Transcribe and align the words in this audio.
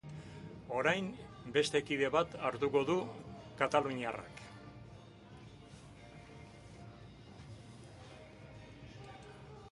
Orain, 0.75 1.09
beste 1.57 1.81
bide 1.89 2.07
bt 2.15 2.31
hartuko 2.47 2.81
du 2.89 2.95
kataluniarrak. 3.59 4.41